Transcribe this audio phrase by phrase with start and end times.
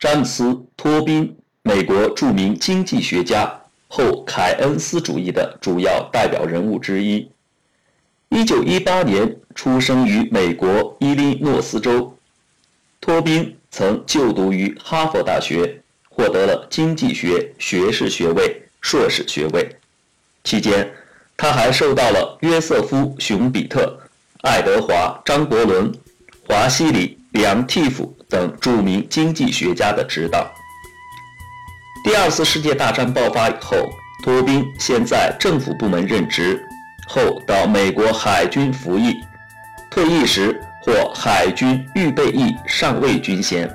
[0.00, 0.44] 詹姆斯·
[0.78, 7.30] 托宾，美国著名经济学家，后凯恩斯主义的主要代表人物之一。
[8.30, 12.16] 1918年出生于美国伊利诺斯州。
[12.98, 19.68] 托宾曾就读于哈佛大学，获得了经济学学士学位、硕士学位。
[20.44, 20.90] 期间，
[21.36, 24.00] 他还受到了约瑟夫·熊彼特、
[24.40, 25.92] 爱德华·张伯伦、
[26.48, 30.50] 华西里·梁蒂夫等著名经济学家的指导。
[32.04, 33.76] 第二次世界大战爆发以后，
[34.24, 36.64] 托宾先在政府部门任职，
[37.08, 39.16] 后到美国海军服役，
[39.90, 40.58] 退役时。
[40.82, 43.70] 获海军预备役上尉军衔。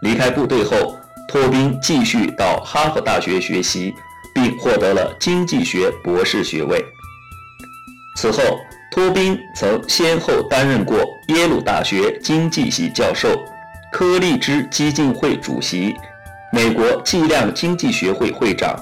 [0.00, 3.92] 离开部队后，托宾继续到哈佛大学学习，
[4.34, 6.82] 并获得了经济学博士学位。
[8.16, 8.58] 此后，
[8.90, 10.96] 托宾曾先后担任过
[11.28, 13.38] 耶鲁大学经济系教授、
[13.92, 15.94] 柯立芝基金会主席、
[16.50, 18.74] 美国计量经济学会会长、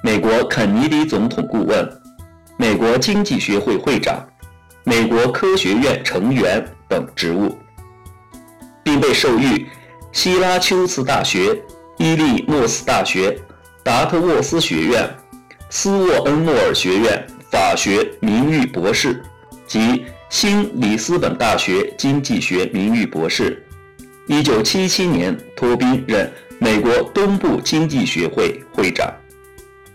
[0.00, 2.00] 美国肯尼迪总统顾问、
[2.56, 4.24] 美国经济学会会长、
[4.84, 6.64] 美国科学院成员。
[6.86, 7.58] 等职务，
[8.84, 9.66] 并被授予
[10.12, 11.58] 希拉丘茨大学、
[11.96, 13.36] 伊利诺斯大学、
[13.82, 15.08] 达特沃斯学院、
[15.70, 19.24] 斯沃恩诺尔学院法学名誉博士
[19.66, 23.63] 及新里斯本大学经济学名誉博士。
[24.28, 29.12] 1977年，托宾任美国东部经济学会会长。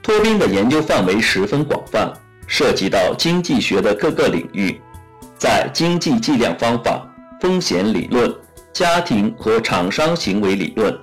[0.03, 2.13] 托宾的研究范围十分广泛，
[2.45, 4.79] 涉及到经济学的各个领域。
[5.37, 7.07] 在经济计量方法、
[7.41, 8.33] 风险理论、
[8.71, 10.95] 家庭和厂商行为理论、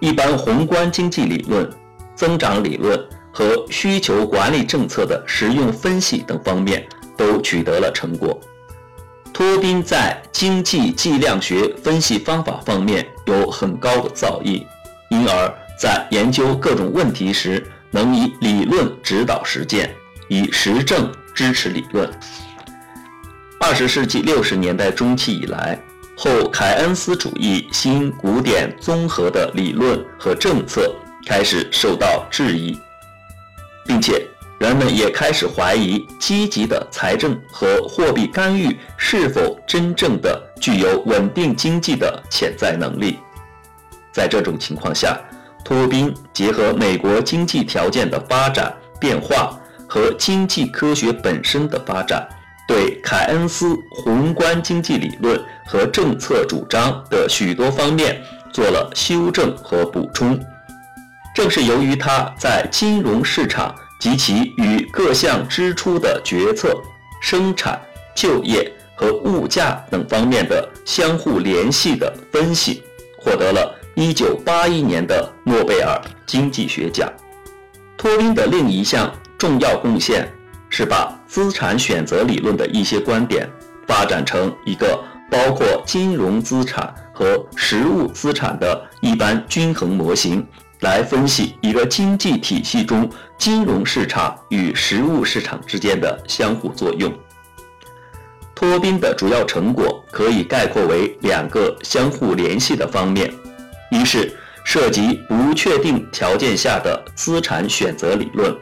[0.00, 1.68] 一般宏观经济理论、
[2.14, 2.98] 增长理论
[3.32, 8.38] 和需求管理政策的实用分析等方面都取得了成果。
[9.38, 14.66] 托宾在经济计量学分析方法方面有很高的造诣，
[15.10, 19.94] 因而，在研究各种问题时，能以理论指导实践，
[20.26, 22.10] 以实证支持理论。
[23.60, 25.80] 二十世纪六十年代中期以来，
[26.16, 30.92] 后凯恩斯主义新古典综合的理论和政策
[31.24, 32.76] 开始受到质疑，
[33.86, 34.26] 并且
[34.58, 43.18] 人们也开始怀疑积极的财政和货币干预是否真正的具有稳定经济的潜在能力。
[44.12, 45.16] 在这种情况下，
[45.64, 49.56] 托宾结合美国经济条件的发展变化
[49.88, 52.28] 和经济科学本身的发展。
[52.66, 58.20] 对凯恩斯宏观经济理论和政策主张的许多方面
[58.52, 60.38] 做了修正和补充。
[61.34, 66.80] 正是由于他在金融市场及其与各项支出的决策、
[67.20, 67.80] 生产、
[68.14, 72.82] 就业和物价等方面的相互联系的分析，
[73.18, 77.12] 获得了1981年的诺贝尔经济学奖。
[77.96, 80.28] 托宾的另一项重要贡献。
[80.70, 83.48] 是把资产选择理论的一些观点
[83.86, 90.46] 发展成一个包括金融资产和实物资产的一般均衡模型，
[90.80, 97.12] 来分析一个经济体系中金融市场与实物市场之间的相互作用。
[98.54, 103.32] 托宾的主要成果可以概括为两个相互联系的方面：
[103.90, 108.52] 一是涉及不确定条件下的资产选择理论。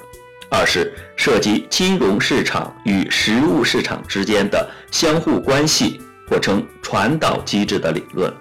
[0.48, 6.00] 二是涉及金融市场与实物市场之间的相互关系，
[6.30, 8.32] 或称传导机制的理论。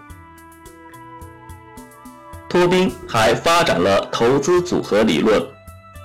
[2.55, 5.45] 托宾还发展了投资组合理论，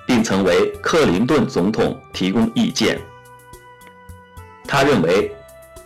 [0.04, 2.98] 并曾为克林顿总统提供意见。
[4.66, 5.30] 他认为，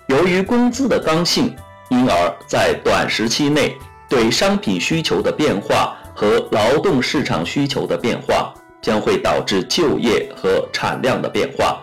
[0.06, 1.54] 由于工资的刚性，
[1.90, 3.76] 因而在短时期内
[4.08, 8.54] 对商品需求的变化和劳动市场需求的变化。
[8.80, 11.82] 将会导致就业和产量的变化，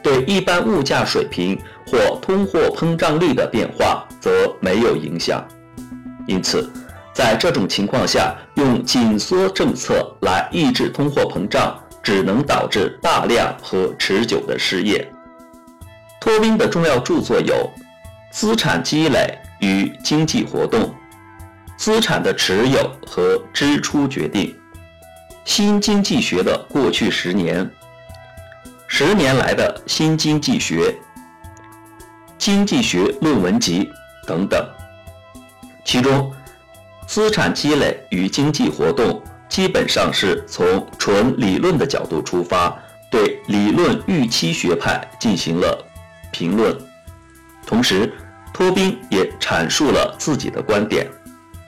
[0.00, 5.44] 对一般物价水平或通货膨胀率的变化则没有影响。
[6.28, 6.70] 因此，
[7.12, 15.06] 在这种情况下，用紧缩政策来抑制通货膨胀，只能导致大量和持久的失业。
[16.20, 17.54] 托宾的重要著作有
[18.30, 20.82] 《资产积累与经济活动》
[21.76, 24.46] 《资产的持有和支出决定》。
[25.44, 27.68] 新经济学的过去十年，
[28.86, 30.94] 十年来的新经济学、
[32.38, 33.90] 经济学论文集
[34.26, 34.64] 等等。
[35.84, 36.30] 其中，
[37.10, 42.80] 资产积累与经济活动基本上是从纯理论的角度出发，
[43.10, 45.84] 对理论预期学派进行了
[46.30, 46.72] 评论。
[47.66, 48.12] 同时，
[48.54, 51.04] 托宾也阐述了自己的观点。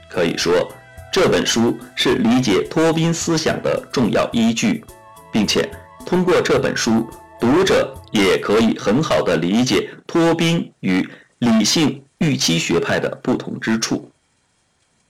[0.08, 0.72] 可以说。
[1.12, 4.82] 这本书是理解托宾思想的重要依据，
[5.30, 5.68] 并且
[6.06, 7.06] 通过这本书，
[7.38, 11.06] 读者也可以很好的理解托宾与
[11.40, 14.08] 理性预期学派的不同之处。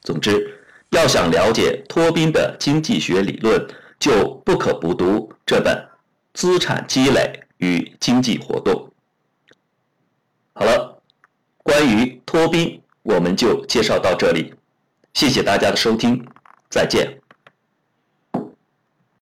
[0.02, 0.58] 总之，
[0.90, 3.66] 要想了解托宾的经济学理论，
[3.98, 5.74] 就不可不读这本
[6.34, 8.74] 《资产积累与经济活动》。
[10.54, 11.00] 好了，
[11.62, 14.52] 关于托宾，我们就介绍到这里。
[15.14, 16.26] 谢谢大家的收听，
[16.68, 17.21] 再见。